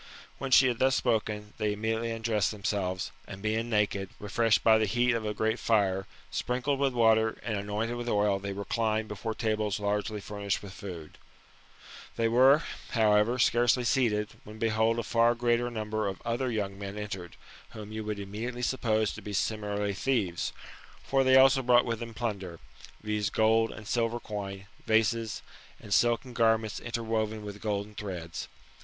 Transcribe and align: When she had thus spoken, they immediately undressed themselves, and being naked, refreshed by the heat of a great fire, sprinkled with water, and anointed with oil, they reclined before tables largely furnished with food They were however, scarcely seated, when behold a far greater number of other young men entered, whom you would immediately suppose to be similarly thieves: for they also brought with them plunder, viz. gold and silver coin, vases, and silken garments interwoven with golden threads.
When 0.39 0.49
she 0.49 0.65
had 0.67 0.79
thus 0.79 0.95
spoken, 0.95 1.53
they 1.59 1.73
immediately 1.73 2.09
undressed 2.09 2.49
themselves, 2.49 3.11
and 3.27 3.39
being 3.39 3.69
naked, 3.69 4.09
refreshed 4.17 4.63
by 4.63 4.79
the 4.79 4.87
heat 4.87 5.13
of 5.13 5.27
a 5.27 5.33
great 5.35 5.59
fire, 5.59 6.07
sprinkled 6.31 6.79
with 6.79 6.93
water, 6.93 7.37
and 7.43 7.55
anointed 7.55 7.95
with 7.97 8.09
oil, 8.09 8.39
they 8.39 8.51
reclined 8.51 9.07
before 9.07 9.35
tables 9.35 9.79
largely 9.79 10.19
furnished 10.19 10.63
with 10.63 10.73
food 10.73 11.19
They 12.15 12.27
were 12.27 12.63
however, 12.89 13.37
scarcely 13.37 13.83
seated, 13.83 14.29
when 14.43 14.57
behold 14.57 14.97
a 14.97 15.03
far 15.03 15.35
greater 15.35 15.69
number 15.69 16.07
of 16.07 16.19
other 16.25 16.49
young 16.49 16.79
men 16.79 16.97
entered, 16.97 17.35
whom 17.73 17.91
you 17.91 18.03
would 18.03 18.17
immediately 18.17 18.63
suppose 18.63 19.13
to 19.13 19.21
be 19.21 19.33
similarly 19.33 19.93
thieves: 19.93 20.51
for 21.03 21.23
they 21.23 21.35
also 21.37 21.61
brought 21.61 21.85
with 21.85 21.99
them 21.99 22.15
plunder, 22.15 22.59
viz. 23.03 23.29
gold 23.29 23.71
and 23.71 23.87
silver 23.87 24.19
coin, 24.19 24.65
vases, 24.87 25.43
and 25.79 25.93
silken 25.93 26.33
garments 26.33 26.79
interwoven 26.79 27.45
with 27.45 27.61
golden 27.61 27.93
threads. 27.93 28.47